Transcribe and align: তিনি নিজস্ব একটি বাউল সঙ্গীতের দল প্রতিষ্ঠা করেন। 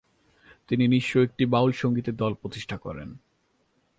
তিনি 0.67 0.83
নিজস্ব 0.87 1.13
একটি 1.19 1.43
বাউল 1.45 1.71
সঙ্গীতের 1.71 2.15
দল 2.15 2.33
প্রতিষ্ঠা 2.33 2.77
করেন। 2.77 3.09